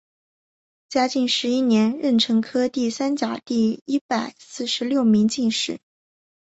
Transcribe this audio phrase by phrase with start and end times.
[0.89, 5.79] 嘉靖十一年壬辰科第三甲第一百四十六名进士。